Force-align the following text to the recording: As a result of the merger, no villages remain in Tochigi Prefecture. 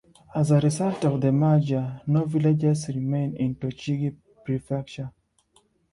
As 0.33 0.49
a 0.49 0.59
result 0.59 1.05
of 1.05 1.21
the 1.21 1.31
merger, 1.31 2.01
no 2.07 2.25
villages 2.25 2.87
remain 2.87 3.35
in 3.37 3.53
Tochigi 3.53 4.15
Prefecture. 4.43 5.11